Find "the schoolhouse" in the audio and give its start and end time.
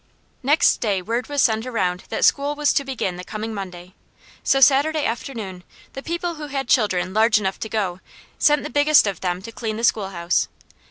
9.77-10.47